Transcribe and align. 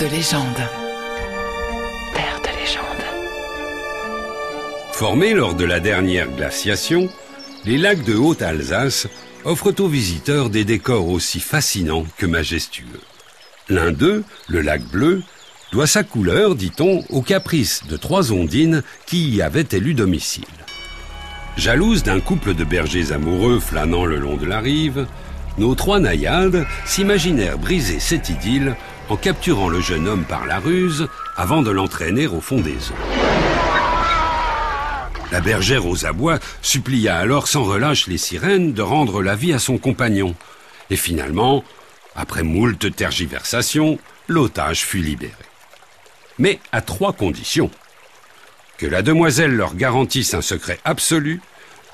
De 0.00 0.06
légende. 0.06 0.62
Formés 4.92 5.32
lors 5.32 5.54
de 5.54 5.64
la 5.64 5.80
dernière 5.80 6.28
glaciation, 6.28 7.08
les 7.64 7.78
lacs 7.78 8.04
de 8.04 8.14
Haute-Alsace 8.14 9.06
offrent 9.44 9.74
aux 9.80 9.88
visiteurs 9.88 10.50
des 10.50 10.64
décors 10.64 11.08
aussi 11.08 11.40
fascinants 11.40 12.04
que 12.18 12.26
majestueux. 12.26 13.00
L'un 13.70 13.90
d'eux, 13.90 14.24
le 14.48 14.60
lac 14.60 14.82
bleu, 14.82 15.22
doit 15.72 15.86
sa 15.86 16.02
couleur, 16.02 16.56
dit-on, 16.56 17.02
au 17.08 17.22
caprice 17.22 17.86
de 17.86 17.96
trois 17.96 18.32
ondines 18.32 18.82
qui 19.06 19.30
y 19.30 19.40
avaient 19.40 19.68
élu 19.72 19.94
domicile. 19.94 20.44
Jalouses 21.56 22.02
d'un 22.02 22.20
couple 22.20 22.54
de 22.54 22.64
bergers 22.64 23.12
amoureux 23.12 23.60
flânant 23.60 24.04
le 24.04 24.18
long 24.18 24.36
de 24.36 24.46
la 24.46 24.60
rive, 24.60 25.06
nos 25.58 25.74
trois 25.74 26.00
naïades 26.00 26.66
s'imaginèrent 26.84 27.58
briser 27.58 28.00
cette 28.00 28.28
idylle 28.28 28.76
en 29.08 29.16
capturant 29.16 29.68
le 29.68 29.80
jeune 29.80 30.08
homme 30.08 30.24
par 30.24 30.46
la 30.46 30.58
ruse 30.58 31.08
avant 31.36 31.62
de 31.62 31.70
l'entraîner 31.70 32.26
au 32.26 32.40
fond 32.40 32.60
des 32.60 32.72
eaux. 32.72 33.16
La 35.32 35.40
bergère 35.40 35.86
aux 35.86 36.06
abois 36.06 36.38
supplia 36.62 37.16
alors 37.16 37.48
sans 37.48 37.64
relâche 37.64 38.06
les 38.06 38.18
sirènes 38.18 38.72
de 38.72 38.82
rendre 38.82 39.22
la 39.22 39.34
vie 39.34 39.52
à 39.52 39.58
son 39.58 39.76
compagnon. 39.78 40.34
Et 40.90 40.96
finalement, 40.96 41.64
après 42.14 42.42
moult 42.42 42.94
tergiversations, 42.94 43.98
l'otage 44.28 44.84
fut 44.84 44.98
libéré. 44.98 45.32
Mais 46.38 46.60
à 46.70 46.80
trois 46.80 47.12
conditions. 47.12 47.70
Que 48.78 48.86
la 48.86 49.02
demoiselle 49.02 49.52
leur 49.52 49.74
garantisse 49.74 50.34
un 50.34 50.42
secret 50.42 50.78
absolu, 50.84 51.40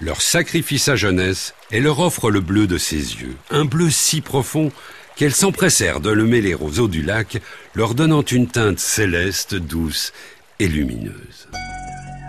leur 0.02 0.20
sacrifie 0.20 0.78
sa 0.78 0.96
jeunesse 0.96 1.54
et 1.70 1.80
leur 1.80 2.00
offre 2.00 2.30
le 2.30 2.40
bleu 2.40 2.66
de 2.66 2.76
ses 2.76 2.96
yeux, 2.96 3.36
un 3.50 3.64
bleu 3.64 3.88
si 3.88 4.20
profond 4.20 4.72
qu'elles 5.16 5.34
s'empressèrent 5.34 6.00
de 6.00 6.10
le 6.10 6.24
mêler 6.24 6.54
aux 6.54 6.80
eaux 6.80 6.88
du 6.88 7.02
lac, 7.02 7.40
leur 7.74 7.94
donnant 7.94 8.22
une 8.22 8.48
teinte 8.48 8.80
céleste, 8.80 9.54
douce 9.54 10.12
et 10.58 10.66
lumineuse. 10.66 11.48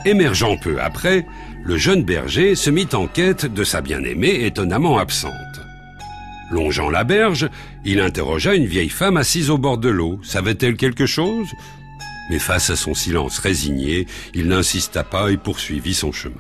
Émergeant 0.06 0.58
peu 0.58 0.80
après, 0.82 1.26
le 1.66 1.78
jeune 1.78 2.04
berger 2.04 2.56
se 2.56 2.70
mit 2.70 2.90
en 2.94 3.08
quête 3.08 3.46
de 3.46 3.64
sa 3.64 3.82
bien-aimée 3.82 4.46
étonnamment 4.46 4.98
absente. 4.98 5.32
Longeant 6.52 6.90
la 6.90 7.04
berge, 7.04 7.50
il 7.86 8.00
interrogea 8.00 8.54
une 8.54 8.68
vieille 8.68 8.90
femme 8.90 9.18
assise 9.18 9.50
au 9.50 9.58
bord 9.58 9.80
de 9.80 9.90
l'eau. 9.90 10.20
Savait-elle 10.24 10.76
quelque 10.76 11.08
chose? 11.08 11.48
Mais 12.30 12.38
face 12.38 12.70
à 12.70 12.76
son 12.76 12.94
silence 12.94 13.40
résigné, 13.40 14.06
il 14.34 14.48
n'insista 14.50 15.04
pas 15.04 15.32
et 15.32 15.38
poursuivit 15.38 15.96
son 15.96 16.12
chemin. 16.12 16.36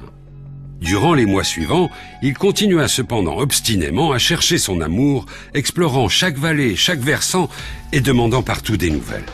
Durant 0.83 1.13
les 1.13 1.25
mois 1.25 1.45
suivants, 1.45 1.89
il 2.21 2.33
continua 2.33 2.89
cependant 2.89 3.37
obstinément 3.37 4.11
à 4.11 4.17
chercher 4.17 4.57
son 4.57 4.81
amour, 4.81 5.25
explorant 5.53 6.09
chaque 6.09 6.37
vallée, 6.37 6.75
chaque 6.75 6.99
versant 6.99 7.47
et 7.93 8.01
demandant 8.01 8.43
partout 8.43 8.75
des 8.75 8.89
nouvelles. 8.89 9.25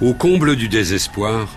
Au 0.00 0.12
comble 0.12 0.56
du 0.56 0.68
désespoir, 0.68 1.56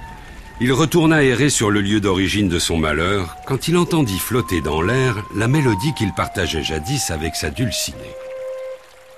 il 0.61 0.71
retourna 0.71 1.23
errer 1.23 1.49
sur 1.49 1.71
le 1.71 1.81
lieu 1.81 2.02
d'origine 2.02 2.49
de 2.49 2.59
son 2.59 2.77
malheur 2.77 3.36
quand 3.47 3.67
il 3.67 3.77
entendit 3.77 4.19
flotter 4.19 4.61
dans 4.61 4.83
l'air 4.83 5.16
la 5.36 5.47
mélodie 5.47 5.95
qu'il 5.95 6.14
partageait 6.14 6.61
jadis 6.61 7.09
avec 7.09 7.36
sa 7.36 7.49
dulcinée. 7.49 7.97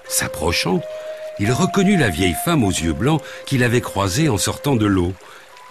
S'approchant, 0.08 0.80
il 1.38 1.52
reconnut 1.52 1.98
la 1.98 2.10
vieille 2.10 2.38
femme 2.46 2.64
aux 2.64 2.72
yeux 2.72 2.94
blancs 2.94 3.22
qu'il 3.46 3.62
avait 3.62 3.82
croisée 3.82 4.30
en 4.30 4.38
sortant 4.38 4.78
de 4.78 4.86
l'eau 4.86 5.12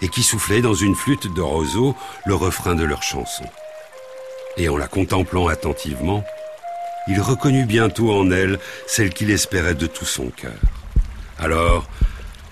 et 0.03 0.09
qui 0.09 0.21
soufflait 0.21 0.61
dans 0.61 0.75
une 0.75 0.95
flûte 0.95 1.33
de 1.33 1.41
roseau 1.41 1.95
le 2.27 2.35
refrain 2.35 2.75
de 2.75 2.83
leur 2.83 3.01
chanson 3.01 3.45
et 4.57 4.69
en 4.69 4.77
la 4.77 4.87
contemplant 4.87 5.47
attentivement, 5.47 6.23
il 7.07 7.19
reconnut 7.21 7.65
bientôt 7.65 8.11
en 8.11 8.31
elle 8.31 8.59
celle 8.87 9.11
qu'il 9.11 9.31
espérait 9.31 9.75
de 9.75 9.87
tout 9.87 10.05
son 10.05 10.29
cœur. 10.29 10.59
Alors, 11.37 11.87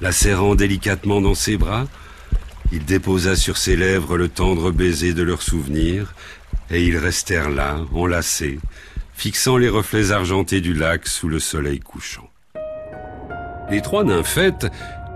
la 0.02 0.12
serrant 0.12 0.56
délicatement 0.56 1.22
dans 1.22 1.36
ses 1.36 1.58
bras, 1.58 1.86
il 2.72 2.86
déposa 2.86 3.36
sur 3.36 3.58
ses 3.58 3.76
lèvres 3.76 4.18
le 4.18 4.30
tendre 4.30 4.72
baiser 4.72 5.14
de 5.14 5.24
leur 5.24 5.41
souvenir, 5.41 6.14
et 6.69 6.84
ils 6.84 6.97
restèrent 6.97 7.50
là, 7.50 7.78
enlacés, 7.94 8.59
fixant 9.14 9.58
les 9.58 9.70
reflets 9.70 10.12
argentés 10.12 10.62
du 10.62 10.74
lac 10.74 11.08
sous 11.08 11.30
le 11.30 11.40
soleil 11.40 11.80
couchant. 11.80 12.30
Les 13.70 13.81
trois 13.81 14.03
nymphètes 14.03 14.68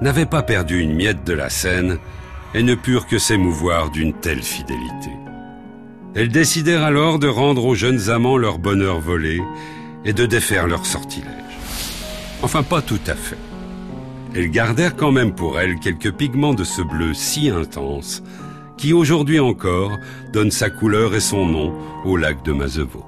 n'avaient 0.02 0.25
pas 0.25 0.44
perdu 0.44 0.80
une 0.80 0.96
miette 0.96 1.24
de 1.24 1.34
la 1.34 1.50
scène 1.50 2.00
et 2.54 2.64
ne 2.64 2.75
purent 2.75 3.08
que 3.08 3.19
s'émouvoir 3.19 3.90
d'une 3.90 4.14
telle 4.14 4.42
fidélité. 4.42 5.27
Elles 6.18 6.30
décidèrent 6.30 6.84
alors 6.84 7.20
de 7.20 7.28
rendre 7.28 7.64
aux 7.64 7.76
jeunes 7.76 8.10
amants 8.10 8.38
leur 8.38 8.58
bonheur 8.58 9.00
volé 9.00 9.40
et 10.04 10.14
de 10.14 10.26
défaire 10.26 10.66
leur 10.66 10.84
sortilège. 10.84 11.30
Enfin, 12.42 12.64
pas 12.64 12.82
tout 12.82 13.00
à 13.06 13.14
fait. 13.14 13.38
Elles 14.34 14.50
gardèrent 14.50 14.96
quand 14.96 15.12
même 15.12 15.36
pour 15.36 15.60
elles 15.60 15.80
quelques 15.80 16.12
pigments 16.12 16.56
de 16.56 16.64
ce 16.64 16.82
bleu 16.82 17.14
si 17.14 17.50
intense 17.50 18.24
qui 18.78 18.94
aujourd'hui 18.94 19.40
encore 19.40 19.92
donne 20.34 20.50
sa 20.50 20.72
couleur 20.72 21.14
et 21.14 21.20
son 21.20 21.46
nom 21.46 21.74
au 22.04 22.18
lac 22.18 22.44
de 22.44 22.52
Mazeveau. 22.52 23.06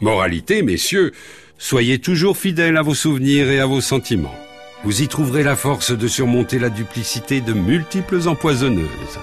Moralité, 0.00 0.62
messieurs, 0.62 1.12
soyez 1.58 2.00
toujours 2.00 2.36
fidèles 2.36 2.76
à 2.76 2.82
vos 2.82 2.94
souvenirs 2.94 3.48
et 3.50 3.60
à 3.60 3.66
vos 3.66 3.80
sentiments. 3.80 4.34
Vous 4.82 5.02
y 5.02 5.06
trouverez 5.06 5.44
la 5.44 5.54
force 5.54 5.92
de 5.92 6.08
surmonter 6.08 6.58
la 6.58 6.70
duplicité 6.70 7.40
de 7.40 7.52
multiples 7.52 8.26
empoisonneuses. 8.26 9.20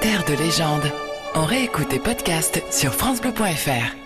Terre 0.00 0.24
de 0.24 0.34
légende. 0.34 0.90
On 1.34 1.44
réécoute 1.44 1.88
tes 1.88 1.98
podcasts 1.98 2.62
sur 2.70 2.92
FranceBleu.fr. 2.92 4.01